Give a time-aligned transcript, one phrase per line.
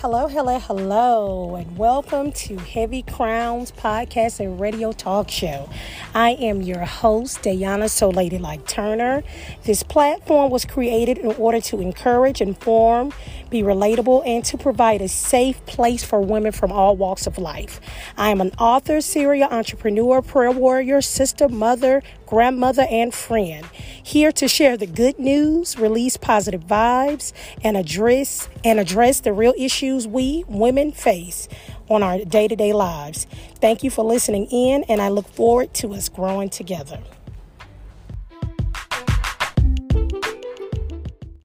[0.00, 5.68] Hello, hello, hello, and welcome to Heavy Crowns Podcast and Radio Talk Show.
[6.14, 9.24] I am your host, Dayuana So Ladylike Turner.
[9.64, 13.12] This platform was created in order to encourage, inform,
[13.50, 17.80] be relatable, and to provide a safe place for women from all walks of life.
[18.16, 23.66] I am an author, serial entrepreneur, prayer warrior, sister, mother, grandmother, and friend.
[24.08, 29.52] Here to share the good news, release positive vibes, and address and address the real
[29.58, 31.46] issues we women face
[31.90, 33.26] on our day-to-day lives.
[33.60, 37.00] Thank you for listening in, and I look forward to us growing together.